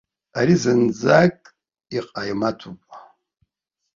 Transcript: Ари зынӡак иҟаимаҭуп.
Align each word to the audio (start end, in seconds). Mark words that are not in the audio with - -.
Ари 0.39 0.55
зынӡак 0.61 1.37
иҟаимаҭуп. 1.97 2.81